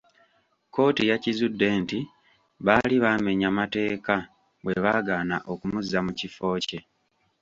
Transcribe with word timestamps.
Kkooti 0.67 1.03
yakizudde 1.11 1.67
nti 1.81 1.99
baali 2.65 2.95
baamenya 3.03 3.49
mateeka 3.59 4.15
bwe 4.63 4.75
baagaana 4.83 5.35
okumuzza 5.51 5.99
mu 6.05 6.11
kifo 6.19 6.47
kye. 6.67 6.79